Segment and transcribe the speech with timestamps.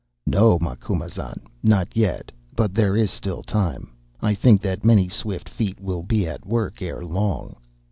[0.25, 3.91] "'No, Macumazahn, not yet, but there is still time.
[4.19, 7.57] I think that many swift feet will be at work ere long.